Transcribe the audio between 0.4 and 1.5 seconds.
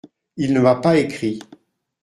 ne m’a pas écrit…